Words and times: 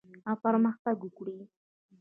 او 0.29 0.35
پرمختګ 0.43 0.97
وکړي. 1.01 1.37